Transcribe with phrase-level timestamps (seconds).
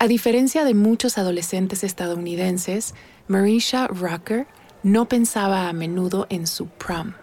[0.00, 2.94] A diferencia de muchos adolescentes estadounidenses,
[3.26, 4.46] Marisha Rucker
[4.84, 7.14] no pensaba a menudo en su prom,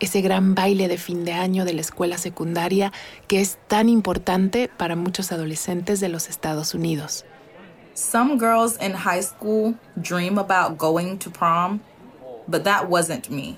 [0.00, 2.92] ese gran baile de fin de año de la escuela secundaria
[3.28, 7.24] que es tan importante para muchos adolescentes de los Estados Unidos.
[7.94, 11.80] Some girls in high school dream about going to prom,
[12.48, 13.56] but that wasn't me.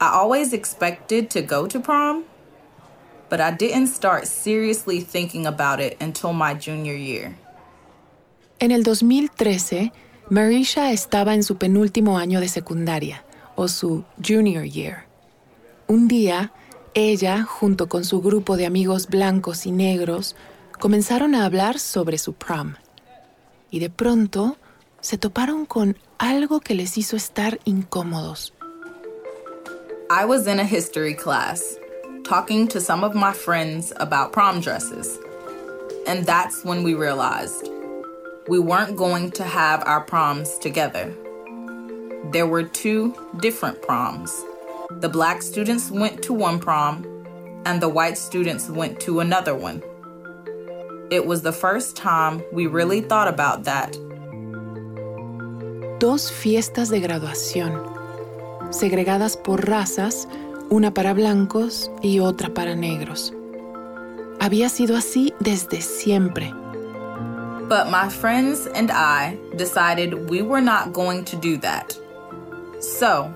[0.00, 2.24] I always expected to go to prom,
[3.28, 7.36] but I didn't start seriously thinking about it until my junior year.
[8.58, 9.92] En el 2013,
[10.30, 13.22] Marisha estaba en su penúltimo año de secundaria,
[13.54, 15.04] o su junior year.
[15.88, 16.52] Un día,
[16.94, 20.36] ella, junto con su grupo de amigos blancos y negros,
[20.80, 22.76] comenzaron a hablar sobre su prom.
[23.70, 24.56] Y de pronto
[25.00, 28.54] se toparon con algo que les hizo estar incómodos.
[30.08, 31.76] I was in a history class,
[32.24, 35.18] talking to some of my friends about prom dresses.
[36.06, 37.75] And that's when we realized
[38.48, 41.12] we weren't going to have our proms together.
[42.30, 44.44] There were two different proms.
[45.00, 47.04] The black students went to one prom,
[47.64, 49.82] and the white students went to another one.
[51.10, 53.96] It was the first time we really thought about that.
[55.98, 57.82] Dos fiestas de graduación,
[58.70, 60.28] segregadas por razas,
[60.70, 63.32] una para blancos y otra para negros.
[64.40, 66.52] Había sido así desde siempre.
[67.68, 71.98] But my friends and I decided we were not going to do that.
[72.78, 73.34] So,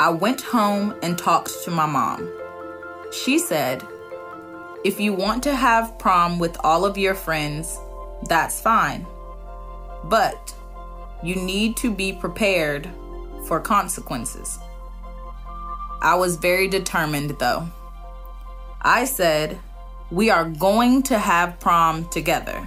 [0.00, 2.32] I went home and talked to my mom.
[3.12, 3.82] She said,
[4.84, 7.78] If you want to have prom with all of your friends,
[8.26, 9.06] that's fine.
[10.04, 10.54] But
[11.22, 12.88] you need to be prepared
[13.46, 14.58] for consequences.
[16.00, 17.68] I was very determined though.
[18.80, 19.58] I said,
[20.10, 22.66] We are going to have prom together.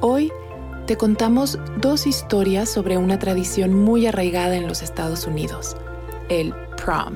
[0.00, 0.32] Hoy
[0.86, 5.76] te contamos dos historias sobre una tradición muy arraigada en los Estados Unidos,
[6.28, 7.14] el prom,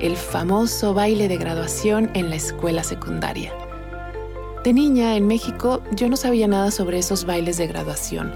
[0.00, 3.54] el famoso baile de graduación en la escuela secundaria.
[4.64, 8.34] De niña en México yo no sabía nada sobre esos bailes de graduación,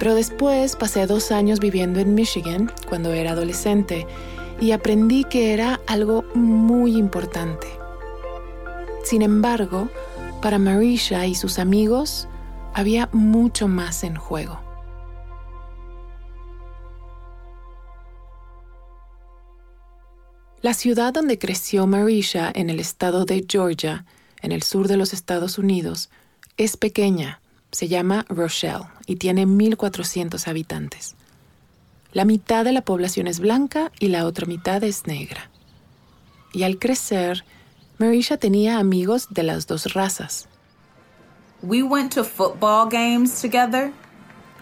[0.00, 4.04] pero después pasé dos años viviendo en Michigan cuando era adolescente
[4.60, 7.68] y aprendí que era algo muy importante.
[9.04, 9.88] Sin embargo,
[10.42, 12.26] para Marisha y sus amigos,
[12.76, 14.60] había mucho más en juego.
[20.60, 24.04] La ciudad donde creció Marisha en el estado de Georgia,
[24.42, 26.10] en el sur de los Estados Unidos,
[26.58, 27.40] es pequeña,
[27.72, 31.14] se llama Rochelle y tiene 1.400 habitantes.
[32.12, 35.48] La mitad de la población es blanca y la otra mitad es negra.
[36.52, 37.42] Y al crecer,
[37.96, 40.50] Marisha tenía amigos de las dos razas.
[41.62, 43.92] We went to football games together.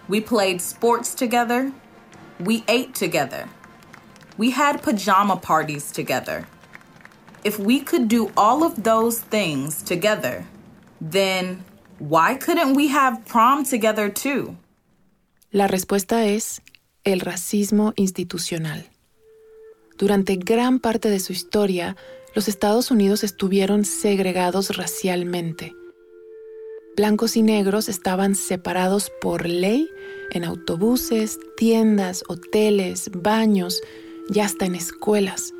[0.07, 1.71] We played sports together.
[2.39, 3.49] We ate together.
[4.37, 6.47] We had pajama parties together.
[7.43, 10.45] If we could do all of those things together,
[11.01, 11.63] then
[11.99, 14.57] why couldn't we have prom together too?
[15.51, 16.61] La respuesta es
[17.03, 18.85] el racismo institucional.
[19.97, 21.95] Durante gran parte de su historia,
[22.33, 25.73] los Estados Unidos estuvieron segregados racialmente
[26.95, 29.89] blancos y negros estaban separados por ley
[30.31, 33.81] en autobuses, tiendas, hoteles, baños
[34.29, 35.53] y hasta en escuelas.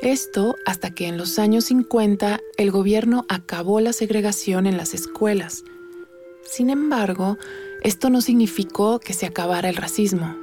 [0.00, 5.62] Esto hasta que en los años 50 el gobierno acabó la segregación en las escuelas.
[6.44, 7.38] Sin embargo,
[7.82, 10.36] esto no significó que se acabara el racismo.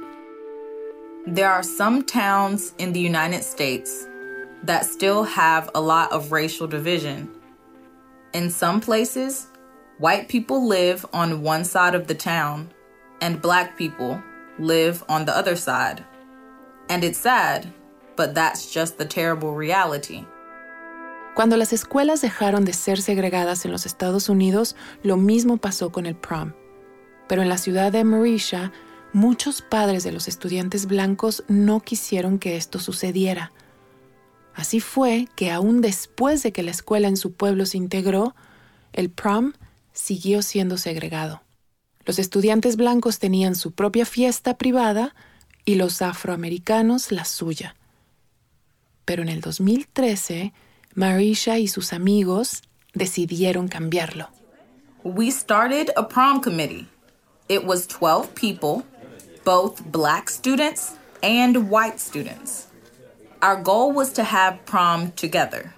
[1.26, 4.08] There are some towns in the United States
[4.64, 7.28] that still have a lot of racial division.
[8.32, 9.46] In some places,
[10.00, 12.70] White people live on one side of the town,
[13.20, 14.18] and black people
[14.58, 16.02] live on the other side.
[16.88, 17.70] And it's sad,
[18.16, 20.24] but that's just the terrible reality.
[21.34, 26.06] Cuando las escuelas dejaron de ser segregadas en los Estados Unidos, lo mismo pasó con
[26.06, 26.54] el prom.
[27.28, 28.72] Pero en la ciudad de Marisha,
[29.12, 33.52] muchos padres de los estudiantes blancos no quisieron que esto sucediera.
[34.54, 38.34] Así fue que aún después de que la escuela en su pueblo se integró,
[38.94, 39.52] el prom
[40.00, 41.42] siguió siendo segregado.
[42.04, 45.14] Los estudiantes blancos tenían su propia fiesta privada
[45.64, 47.76] y los afroamericanos la suya.
[49.04, 50.52] Pero en el 2013,
[50.94, 52.62] Marisha y sus amigos
[52.94, 54.28] decidieron cambiarlo.
[55.04, 56.86] We started a prom committee.
[57.48, 58.84] It was 12 people,
[59.44, 62.68] both black students and white students.
[63.42, 65.74] Our goal was to have prom together.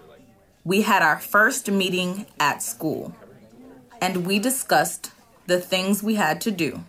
[0.65, 3.15] We had our first meeting at school,
[4.03, 5.13] and we discussed
[5.47, 6.81] the things we had to do.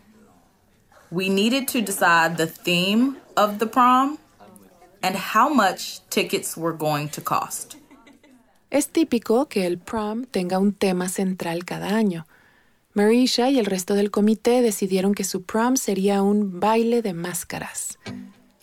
[1.12, 4.18] We needed to decide the theme of the prom
[5.04, 7.78] and how much tickets were going to cost.
[8.72, 12.26] Es típico que el prom tenga un tema central cada año.
[12.96, 18.00] Marisha y el resto del comité decidieron que su prom sería un baile de máscaras.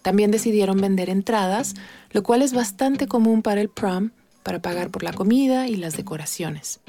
[0.02, 1.75] También decidieron vender entradas,
[2.11, 4.11] lo cual es bastante común para el prom,
[4.43, 6.81] para pagar por la comida y las decoraciones.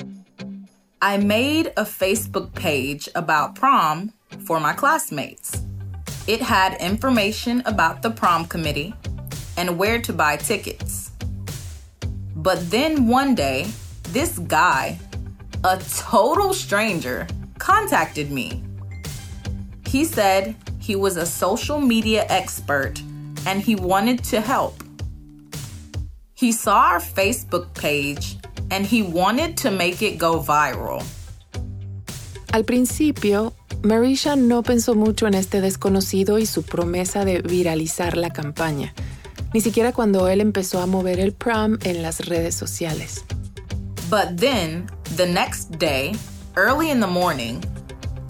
[1.04, 4.14] I made a Facebook page about prom
[4.46, 5.60] for my classmates.
[6.28, 8.94] It had information about the prom committee
[9.58, 11.10] and where to buy tickets.
[12.36, 13.72] But then one day,
[14.10, 15.00] this guy,
[15.64, 17.26] a total stranger,
[17.58, 18.64] contacted me.
[19.88, 23.02] He said he was a social media expert
[23.48, 24.84] and he wanted to help.
[26.36, 28.38] He saw our Facebook page
[28.72, 31.04] and he wanted to make it go viral.
[32.54, 33.54] Al principio,
[33.84, 38.94] Marisha no pensó mucho en este desconocido y su promesa de viralizar la campaña.
[39.54, 43.24] ni siquiera cuando él empezó a mover el prom en las redes sociales.
[44.10, 46.16] But then, the next day,
[46.56, 47.64] early in the morning,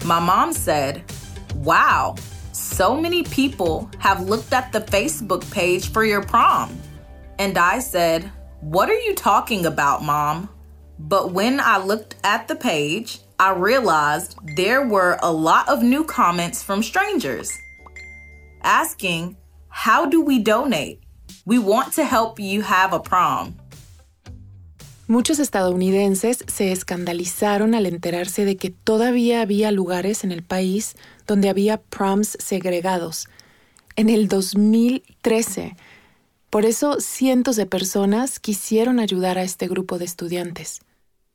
[0.04, 1.02] my mom said,
[1.56, 2.16] Wow,
[2.52, 6.70] so many people have looked at the Facebook page for your prom.
[7.38, 8.30] And I said,
[8.62, 10.48] What are you talking about, mom?
[10.96, 16.04] But when I looked at the page, I realized there were a lot of new
[16.04, 17.50] comments from strangers
[18.62, 19.36] asking,
[19.68, 21.00] How do we donate?
[21.44, 23.56] We want to help you have a prom.
[25.08, 30.94] Muchos estadounidenses se escandalizaron al enterarse de que todavía había lugares en el país
[31.26, 33.26] donde había proms segregados.
[33.96, 35.74] En el 2013.
[36.52, 40.80] Por eso cientos de personas quisieron ayudar a este grupo de estudiantes.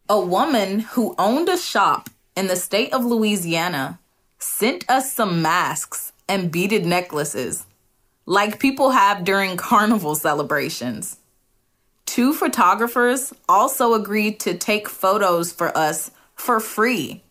[0.08, 3.98] A woman who owned a shop in the state of Louisiana
[4.38, 7.66] sent us some masks and beaded necklaces
[8.28, 11.18] like people have during carnival celebrations.
[12.06, 17.24] Two photographers also agreed to take photos for us for free.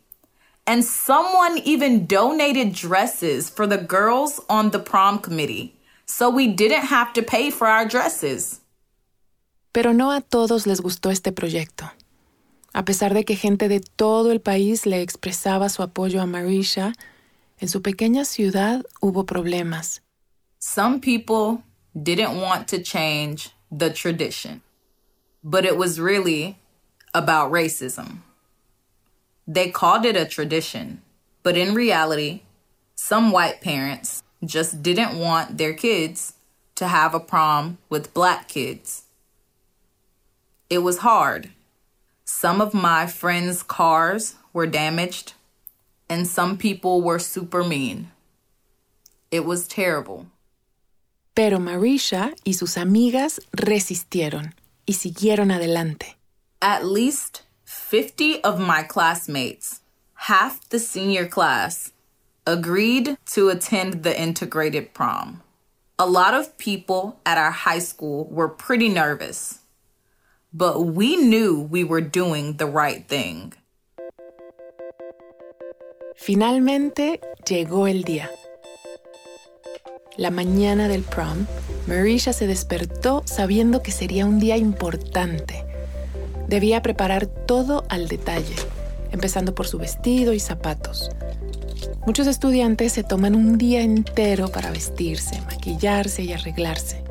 [0.67, 5.76] And someone even donated dresses for the girls on the prom committee,
[6.07, 8.61] so we didn't have to pay for our dresses.
[9.73, 11.91] Pero no a todos les gustó este proyecto.
[12.73, 16.95] A pesar de que gente de todo el país le expresaba su apoyo a Marisha,
[17.59, 20.01] en su pequeña ciudad hubo problemas.
[20.59, 21.63] Some people
[21.95, 24.63] didn't want to change the tradition,
[25.43, 26.59] but it was really
[27.15, 28.23] about racism.
[29.47, 31.03] They called it a tradition,
[31.43, 32.43] but in reality,
[32.95, 36.35] some white parents just didn't want their kids
[36.77, 39.05] to have a prom with black kids.
[40.69, 41.51] It was hard.
[42.25, 45.35] Some of my friends' cars were damaged,
[46.09, 48.11] and some people were super mean.
[49.31, 50.27] It was terrible.
[51.35, 54.55] Pero Marisha y sus amigas resistieron
[54.87, 56.17] y siguieron adelante.
[56.63, 59.81] At least 50 of my classmates,
[60.15, 61.93] half the senior class,
[62.47, 65.43] agreed to attend the integrated prom.
[65.99, 69.61] A lot of people at our high school were pretty nervous,
[70.53, 73.53] but we knew we were doing the right thing.
[76.15, 78.31] Finalmente llegó el día.
[80.17, 81.47] La mañana del prom,
[81.87, 85.65] Marisha se despertó sabiendo que sería un día importante.
[86.47, 88.55] Debía preparar todo al detalle,
[89.11, 91.11] empezando por su vestido y zapatos.
[92.07, 97.03] Muchos estudiantes se toman un día entero para vestirse, maquillarse y arreglarse.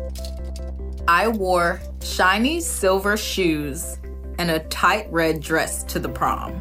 [1.05, 3.99] I wore shiny silver shoes
[4.37, 6.53] and a tight red dress to the prom.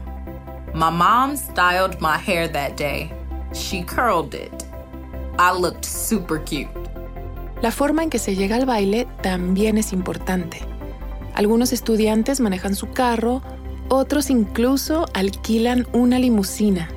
[0.75, 3.13] My mom styled my hair that day.
[3.55, 4.65] She curled it.
[5.39, 6.69] I looked super cute.
[7.63, 10.59] La forma en que se llega al baile también es importante.
[11.37, 13.43] Algunos estudiantes manejan su carro,
[13.89, 16.89] otros incluso alquilan una limusina.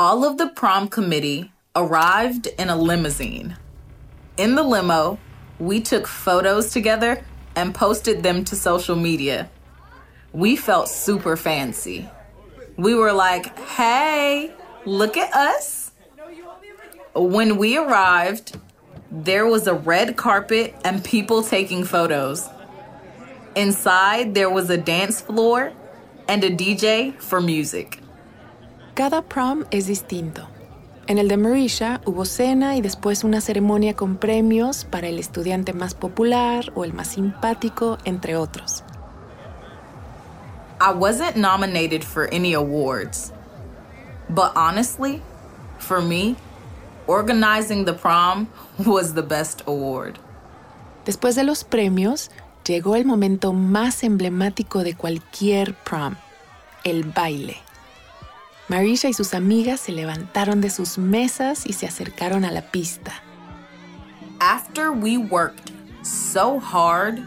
[0.00, 3.56] All of the prom committee arrived in a limousine.
[4.36, 5.18] In the limo,
[5.58, 7.24] we took photos together
[7.56, 9.50] and posted them to social media.
[10.32, 12.08] We felt super fancy.
[12.76, 14.52] We were like, hey,
[14.84, 15.90] look at us.
[17.16, 18.56] When we arrived,
[19.10, 22.48] there was a red carpet and people taking photos.
[23.56, 25.72] Inside, there was a dance floor
[26.28, 28.00] and a DJ for music.
[28.98, 30.48] Cada prom es distinto.
[31.06, 35.72] En el de Marisha hubo cena y después una ceremonia con premios para el estudiante
[35.72, 38.82] más popular o el más simpático, entre otros.
[40.80, 43.32] I wasn't nominated for any awards.
[44.28, 45.22] But honestly,
[45.78, 46.34] for me,
[47.06, 48.48] organizing the prom
[48.84, 50.18] was the best award.
[51.06, 52.32] Después de los premios,
[52.64, 56.16] llegó el momento más emblemático de cualquier prom,
[56.82, 57.67] el baile.
[58.68, 63.12] Marisha y sus amigas se levantaron de sus mesas y se acercaron a la pista.
[64.40, 65.72] After we worked
[66.02, 67.24] so hard,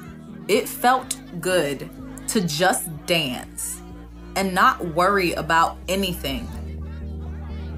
[0.47, 1.89] it felt good
[2.27, 3.81] to just dance
[4.35, 6.47] and not worry about anything.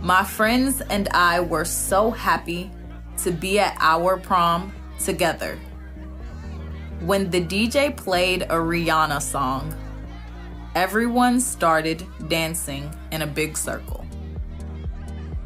[0.01, 2.69] My friends and I were so happy
[3.23, 5.57] to be at our prom together.
[6.99, 9.73] When the DJ played a Rihanna song,
[10.75, 14.05] everyone started dancing in a big circle.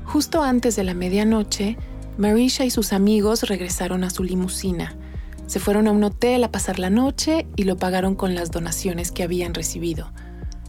[0.06, 1.78] Justo antes de la medianoche,
[2.18, 4.96] Marisha y sus amigos regresaron a su limusina
[5.48, 9.14] Se fueron a un hotel a pasar la noche y lo pagaron con las donaciones
[9.14, 10.12] que habían recibido.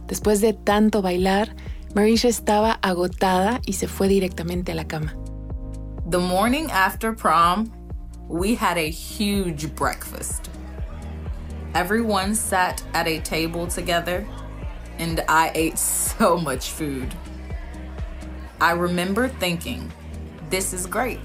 [0.07, 1.53] Después de tanto bailar,
[1.93, 5.13] Marisha estaba agotada y se fue directamente a la cama.
[6.09, 7.69] The morning after prom,
[8.29, 10.49] we had a huge breakfast.
[11.75, 14.25] Everyone sat at a table together,
[14.99, 17.13] and I ate so much food.
[18.61, 19.89] I remember thinking,
[20.49, 21.19] this is great.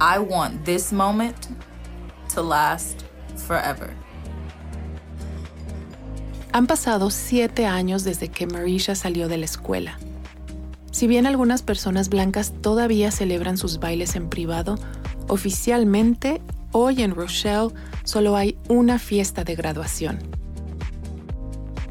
[0.00, 1.48] I want this moment
[2.34, 3.04] to last
[3.36, 3.92] forever.
[6.52, 9.98] Han pasado siete años desde que Marisha salió de la escuela.
[10.90, 14.78] Si bien algunas personas blancas todavía celebran sus bailes en privado,
[15.28, 16.40] oficialmente
[16.72, 17.68] hoy en Rochelle
[18.04, 20.45] solo hay una fiesta de graduación.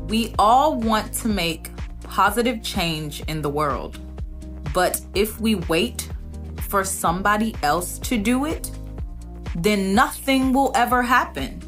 [0.07, 1.71] We all want to make
[2.03, 3.99] positive change in the world.
[4.73, 6.09] But if we wait
[6.61, 8.69] for somebody else to do it,
[9.55, 11.59] then nothing will ever happen.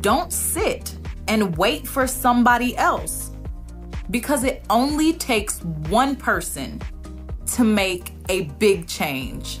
[0.00, 0.98] Don't sit
[1.28, 3.30] and wait for somebody else
[4.10, 6.82] because it only takes one person
[7.54, 9.60] to make a big change.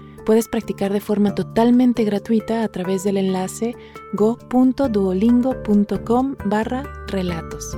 [0.25, 3.75] puedes practicar de forma totalmente gratuita a través del enlace
[4.13, 7.77] go.duolingo.com barra relatos.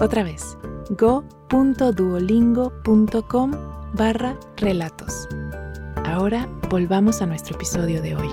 [0.00, 0.56] Otra vez,
[0.90, 3.50] go.duolingo.com
[3.94, 5.26] barra relatos.
[6.04, 8.28] Ahora volvamos a nuestro episodio de hoy.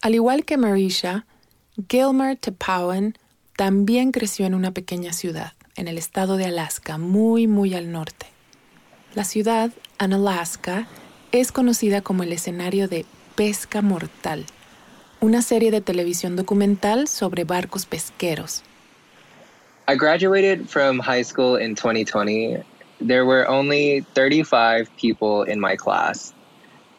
[0.00, 1.26] Al igual que Marisha,
[1.88, 3.18] Gilmer Tepowen
[3.56, 8.26] también creció en una pequeña ciudad, en el estado de Alaska, muy, muy al norte.
[9.14, 10.86] La ciudad, Analaska,
[11.32, 14.44] es conocida como el escenario de Pesca Mortal
[15.20, 18.62] una serie de televisión documental sobre barcos pesqueros.
[19.88, 22.62] I graduated from high school in 2020.
[23.00, 26.32] There were only 35 people in my class,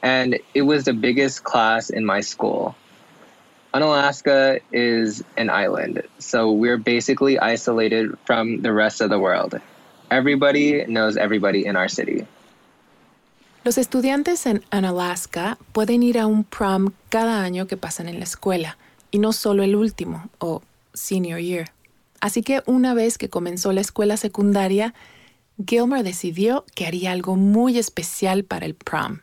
[0.01, 2.75] and it was the biggest class in my school.
[3.73, 9.59] Unalaska is an island, so we're basically isolated from the rest of the world.
[10.09, 12.25] Everybody knows everybody in our city.
[13.63, 18.25] Los estudiantes en Analaska pueden ir a un prom cada año que pasan en la
[18.25, 18.77] escuela,
[19.11, 20.63] y no solo el último, o
[20.95, 21.67] senior year.
[22.21, 24.95] Así que una vez que comenzó la escuela secundaria,
[25.63, 29.19] Gilmer decidió que haría algo muy especial para el prom.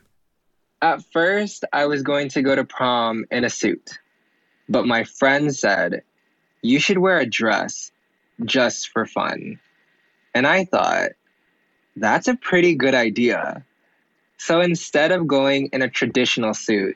[0.81, 3.99] At first, I was going to go to prom in a suit,
[4.69, 6.01] but my friend said,
[6.61, 7.91] You should wear a dress
[8.45, 9.59] just for fun.
[10.33, 11.11] And I thought,
[11.95, 13.63] That's a pretty good idea.
[14.37, 16.95] So instead of going in a traditional suit,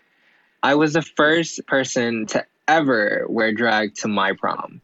[0.63, 4.81] I was the first person to ever wear drag to my prom.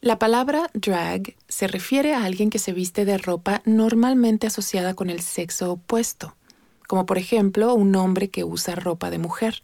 [0.00, 5.10] La palabra drag se refiere a alguien que se viste de ropa normalmente asociada con
[5.10, 6.34] el sexo opuesto,
[6.88, 9.62] como por ejemplo un hombre que usa ropa de mujer.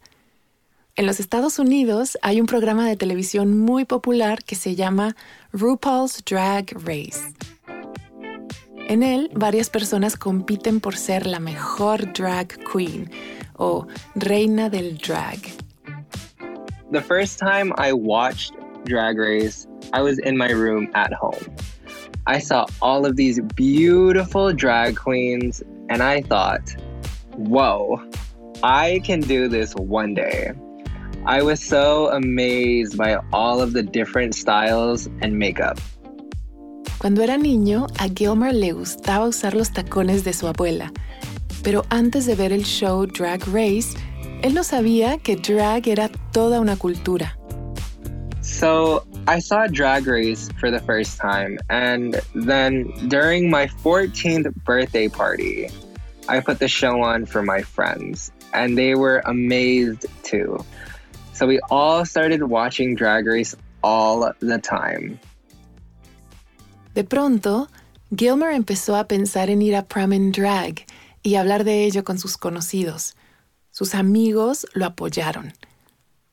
[0.98, 5.14] En los Estados Unidos hay un programa de televisión muy popular que se llama
[5.52, 7.20] RuPaul's Drag Race.
[8.88, 13.08] En él, varias personas compiten por ser la mejor drag queen
[13.58, 13.86] o
[14.16, 15.38] reina del drag.
[16.90, 21.54] The first time I watched Drag Race, I was in my room at home.
[22.26, 26.74] I saw all of these beautiful drag queens and I thought,
[27.36, 28.02] whoa,
[28.64, 30.54] I can do this one day.
[31.28, 35.78] I was so amazed by all of the different styles and makeup.
[36.98, 40.90] Cuando era niño, a Gilmer le gustaba usar los tacones de su abuela,
[41.62, 43.94] pero antes de ver el show Drag Race,
[44.42, 47.36] él no sabía que drag era toda una cultura.
[48.40, 55.08] So I saw Drag Race for the first time, and then during my 14th birthday
[55.08, 55.68] party,
[56.26, 60.64] I put the show on for my friends, and they were amazed too.
[61.38, 65.20] So we all started watching Drag Race all the time.
[66.94, 67.68] De pronto,
[68.10, 70.84] Gilmer empezó a pensar en ir a prom drag
[71.22, 73.14] y hablar de ello con sus conocidos.
[73.70, 75.52] Sus amigos lo apoyaron.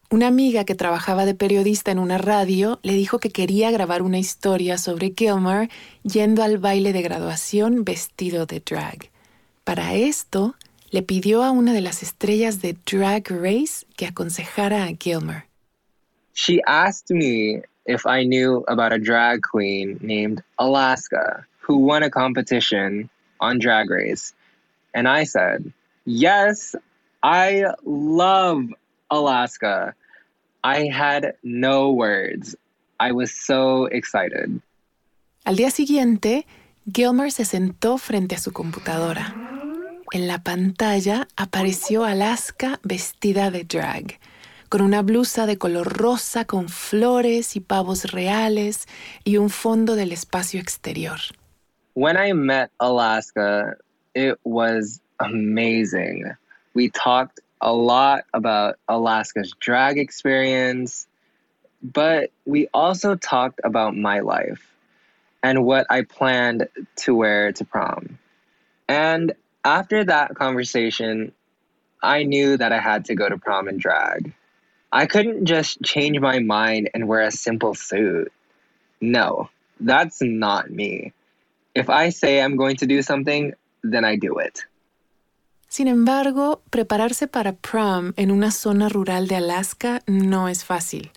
[0.09, 4.17] Una amiga que trabajaba de periodista en una radio le dijo que quería grabar una
[4.17, 5.69] historia sobre Gilmer
[6.01, 9.11] yendo al baile de graduación vestido de drag.
[9.63, 10.55] Para esto,
[10.95, 15.43] le pidió a una de las estrellas de Drag Race que aconsejara a Gilmer.
[16.33, 22.09] She asked me if I knew about a drag queen named Alaska who won a
[22.09, 23.09] competition
[23.41, 24.33] on Drag Race.
[24.93, 25.73] And I said,
[26.05, 26.75] Yes,
[27.21, 28.63] I love
[29.11, 29.93] Alaska.
[30.63, 32.55] I had no words.
[33.01, 34.61] I was so excited.
[35.43, 36.45] Al día siguiente,
[36.89, 39.54] Gilmer se sentó frente a su computadora.
[40.11, 44.19] En la pantalla apareció Alaska vestida de drag
[44.69, 48.87] con una blusa de color rosa con flores y pavos reales
[49.23, 51.19] y un fondo del espacio exterior.
[51.93, 53.77] When I met Alaska,
[54.13, 56.25] it was amazing.
[56.73, 61.07] We talked a lot about Alaska's drag experience,
[61.81, 64.61] but we also talked about my life
[65.41, 66.67] and what I planned
[67.05, 68.19] to wear to prom.
[68.87, 69.33] And
[69.65, 71.33] after that conversation,
[72.01, 74.31] I knew that I had to go to prom and drag.
[74.91, 78.31] I couldn't just change my mind and wear a simple suit.
[79.01, 79.49] No,
[79.79, 81.11] that's not me.
[81.73, 84.63] If I say I'm going to do something, then I do it.
[85.67, 91.11] Sin embargo, prepararse para prom en una zona rural de Alaska no es fácil.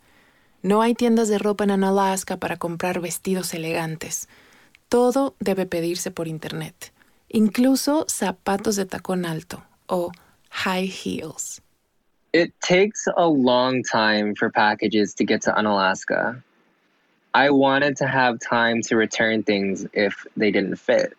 [0.63, 4.27] No hay tiendas de ropa en Alaska para comprar vestidos elegantes.
[4.89, 6.93] Todo debe pedirse por internet,
[7.31, 10.11] incluso zapatos de tacón alto o
[10.51, 11.61] high heels.
[12.33, 16.43] It takes a long time for packages to get to Unalaska.
[17.35, 21.15] I wanted to have time to return things if they didn't fit.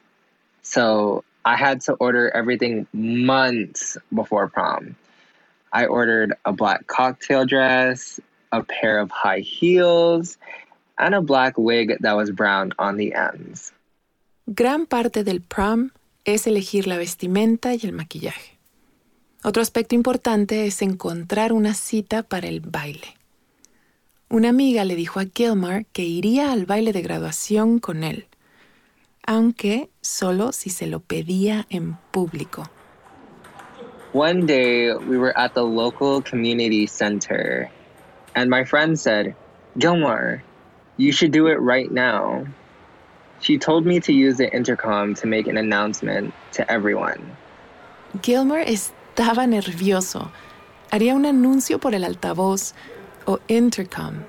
[0.62, 4.96] So I had to order everything months before prom.
[5.72, 8.20] I ordered a black cocktail dress,
[8.52, 10.38] a pair of high heels,
[10.98, 13.72] and a black wig that was brown on the ends.
[14.54, 15.92] Gran parte del prom
[16.34, 18.58] es elegir la vestimenta y el maquillaje.
[19.44, 23.16] Otro aspecto importante es encontrar una cita para el baile.
[24.30, 28.28] Una amiga le dijo a Gilmar que iría al baile de graduación con él,
[29.26, 32.70] aunque solo si se lo pedía en público.
[34.14, 37.70] One day we were at the local community center,
[38.36, 39.36] and my friend said,
[39.78, 40.42] Gilmar,
[40.98, 42.46] you should do it right now.
[43.42, 47.38] She told me to use the intercom to make an announcement to everyone.
[48.22, 50.32] Gilmar es estaba nervioso.
[50.92, 52.74] Haría un anuncio por el altavoz
[53.26, 54.24] o intercom.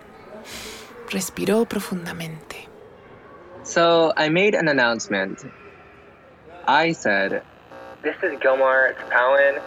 [1.10, 2.66] Respiró profundamente.
[3.62, 5.44] So I made an announcement.
[6.66, 7.42] I said,
[8.02, 9.62] This is Gilmore, Gilmar Cowan.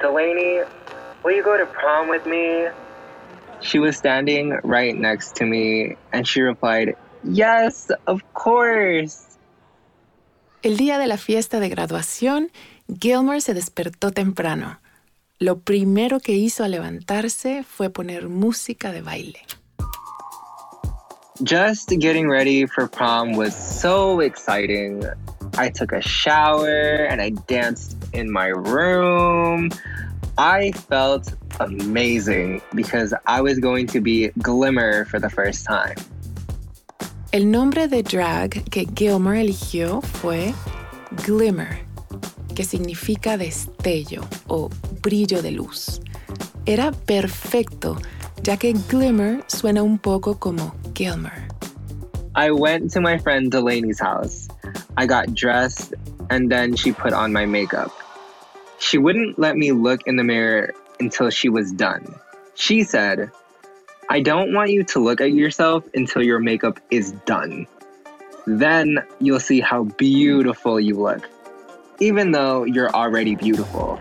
[0.00, 0.60] Delaney,
[1.24, 2.68] will you go to prom with me?
[3.60, 6.94] She was standing right next to me and she replied,
[7.24, 9.38] Yes, of course.
[10.62, 12.50] El día de la fiesta de graduación,
[12.88, 14.80] Gilmore se despertó temprano.
[15.38, 19.40] Lo primero que hizo al levantarse fue poner música de baile.
[21.44, 25.04] Just getting ready for prom was so exciting.
[25.56, 29.70] I took a shower and I danced in my room.
[30.36, 35.96] I felt amazing because I was going to be Glimmer for the first time.
[37.30, 40.54] El nombre de drag que Gilmer eligió fue
[41.26, 41.84] Glimmer,
[42.54, 44.70] que significa destello o
[45.02, 46.00] brillo de luz.
[46.64, 47.98] Era perfecto,
[48.42, 51.46] ya que Glimmer suena un poco como Gilmer.
[52.34, 54.48] I went to my friend Delaney's house.
[54.96, 55.92] I got dressed
[56.30, 57.92] and then she put on my makeup.
[58.78, 62.06] She wouldn't let me look in the mirror until she was done.
[62.54, 63.30] She said,
[64.10, 67.66] I don't want you to look at yourself until your makeup is done.
[68.46, 71.28] Then you'll see how beautiful you look,
[72.00, 74.00] even though you're already beautiful.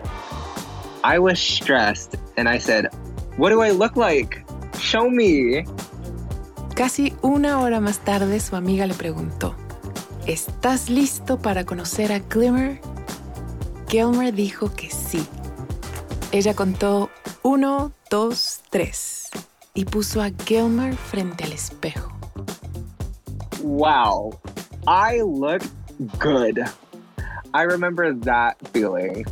[1.04, 2.88] I was stressed and I said,
[3.36, 4.46] What do I look like?
[4.80, 5.65] Show me.
[6.74, 9.56] Casi una hora más tarde su amiga le preguntó,
[10.26, 12.80] ¿Estás listo para conocer a Glimmer?
[13.89, 15.28] Gilmer dijo que sí.
[16.32, 17.10] Ella contó
[17.43, 19.28] uno, dos, tres
[19.78, 22.12] y puso a Gilmer frente al espejo.
[23.62, 24.40] Wow,
[24.88, 25.62] I look
[26.18, 26.66] good.
[27.54, 29.26] I remember that feeling,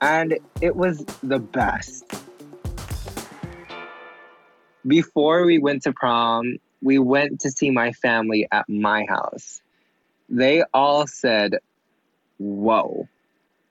[0.00, 2.04] and it was the best.
[4.84, 9.62] Before we went to prom, we went to see my family at my house.
[10.28, 11.58] They all said,
[12.38, 13.06] Whoa.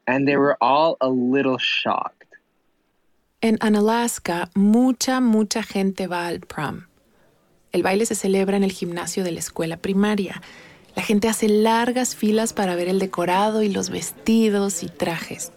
[0.07, 2.20] And they were all a little shocked.
[3.43, 6.85] En Analaska, mucha, mucha gente va al prom.
[7.71, 10.43] El baile se celebra en el gimnasio de la escuela primaria.
[10.95, 15.51] La gente hace largas filas para ver el decorado y los vestidos y trajes.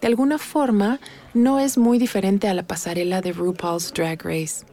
[0.00, 0.98] De alguna forma,
[1.34, 4.64] no es muy diferente a la pasarela de RuPaul's Drag Race.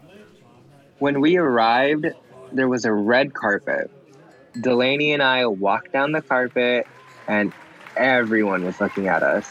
[0.99, 2.15] When we arrived,
[2.55, 3.91] there was a red carpet.
[4.61, 6.87] Delaney and I walked down the carpet,
[7.27, 7.51] and
[7.97, 9.45] everyone was looking at us.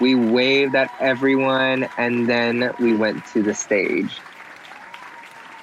[0.00, 4.20] We waved at everyone, and then we went to the stage.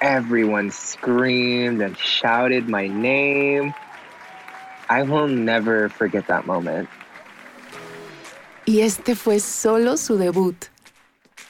[0.02, 3.74] Everyone screamed and shouted my name.
[4.90, 6.88] I will never forget that moment.
[8.68, 10.56] Y este fue solo su debut.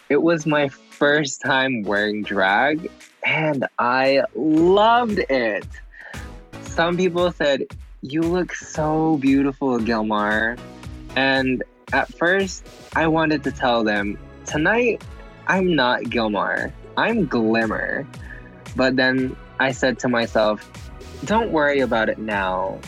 [0.09, 2.88] It was my first time wearing drag,
[3.25, 5.66] and I loved it.
[6.62, 7.64] Some people said,
[8.03, 10.59] You look so beautiful, Gilmar.
[11.16, 15.03] And at first, I wanted to tell them, Tonight,
[15.46, 18.07] I'm not Gilmar, I'm Glimmer.
[18.75, 20.70] But then I said to myself,
[21.25, 22.79] Don't worry about it now.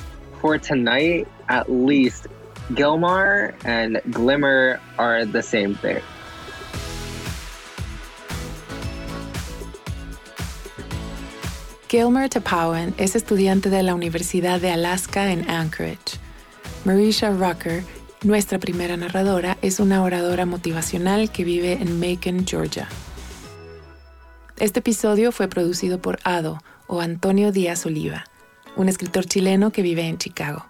[0.41, 2.27] For tonight, at least,
[2.73, 6.03] Gilmar and Glimmer are the same thing.
[11.89, 16.19] Gilmer Tapawan es estudiante de la Universidad de Alaska en Anchorage.
[16.85, 17.83] Marisha Rucker,
[18.23, 22.89] nuestra primera narradora, es una oradora motivacional que vive en Macon, Georgia.
[24.59, 28.25] Este episodio fue producido por Ado o Antonio Díaz Oliva,
[28.77, 30.67] un escritor chileno que vive en Chicago.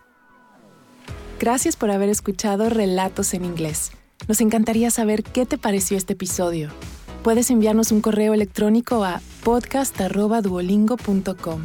[1.41, 3.93] Gracias por haber escuchado Relatos en Inglés.
[4.27, 6.71] Nos encantaría saber qué te pareció este episodio.
[7.23, 11.63] Puedes enviarnos un correo electrónico a podcast.duolingo.com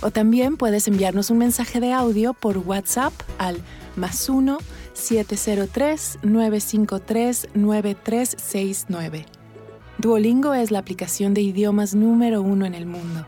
[0.00, 3.56] o también puedes enviarnos un mensaje de audio por WhatsApp al
[3.96, 4.58] más 1
[4.94, 9.26] 703 953 9369.
[9.98, 13.26] Duolingo es la aplicación de idiomas número uno en el mundo.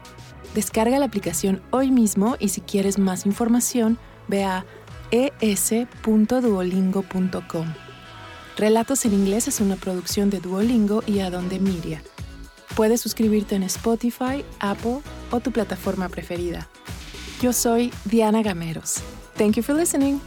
[0.55, 4.65] Descarga la aplicación hoy mismo y si quieres más información, ve a
[5.11, 7.75] es.duolingo.com.
[8.57, 12.03] Relatos en inglés es una producción de Duolingo y Adonde Miria.
[12.75, 15.01] Puedes suscribirte en Spotify, Apple
[15.31, 16.71] o tu plataforma preferida.
[17.41, 19.03] Yo soy Diana Gameros.
[19.37, 20.21] Thank you for listening.